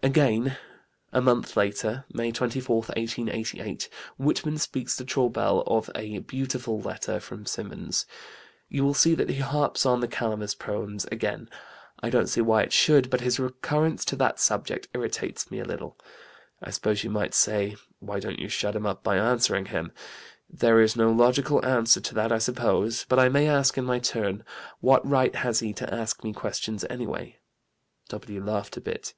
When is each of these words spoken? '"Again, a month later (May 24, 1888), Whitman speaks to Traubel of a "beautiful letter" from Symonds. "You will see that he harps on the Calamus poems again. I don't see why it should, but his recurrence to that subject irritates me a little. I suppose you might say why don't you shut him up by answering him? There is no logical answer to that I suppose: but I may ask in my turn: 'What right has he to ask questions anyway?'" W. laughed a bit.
'"Again, 0.06 0.56
a 1.12 1.20
month 1.20 1.56
later 1.56 2.04
(May 2.12 2.30
24, 2.30 2.76
1888), 2.76 3.88
Whitman 4.16 4.56
speaks 4.56 4.96
to 4.96 5.04
Traubel 5.04 5.64
of 5.66 5.90
a 5.96 6.20
"beautiful 6.20 6.80
letter" 6.80 7.18
from 7.20 7.44
Symonds. 7.44 8.06
"You 8.68 8.84
will 8.84 8.94
see 8.94 9.14
that 9.16 9.28
he 9.28 9.40
harps 9.40 9.84
on 9.84 10.00
the 10.00 10.08
Calamus 10.08 10.54
poems 10.54 11.04
again. 11.10 11.50
I 12.02 12.08
don't 12.08 12.28
see 12.28 12.40
why 12.40 12.62
it 12.62 12.72
should, 12.72 13.10
but 13.10 13.20
his 13.20 13.40
recurrence 13.40 14.04
to 14.06 14.16
that 14.16 14.38
subject 14.38 14.88
irritates 14.94 15.50
me 15.50 15.58
a 15.58 15.64
little. 15.64 15.98
I 16.62 16.70
suppose 16.70 17.02
you 17.04 17.10
might 17.10 17.34
say 17.34 17.76
why 17.98 18.20
don't 18.20 18.38
you 18.38 18.48
shut 18.48 18.76
him 18.76 18.86
up 18.86 19.02
by 19.02 19.18
answering 19.18 19.66
him? 19.66 19.92
There 20.48 20.80
is 20.80 20.96
no 20.96 21.10
logical 21.10 21.62
answer 21.66 22.00
to 22.00 22.14
that 22.14 22.32
I 22.32 22.38
suppose: 22.38 23.04
but 23.08 23.18
I 23.18 23.28
may 23.28 23.48
ask 23.48 23.76
in 23.76 23.84
my 23.84 23.98
turn: 23.98 24.44
'What 24.80 25.06
right 25.06 25.34
has 25.34 25.60
he 25.60 25.72
to 25.74 25.92
ask 25.92 26.20
questions 26.34 26.84
anyway?'" 26.88 27.38
W. 28.08 28.42
laughed 28.42 28.76
a 28.78 28.80
bit. 28.80 29.12